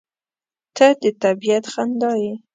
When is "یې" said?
2.23-2.33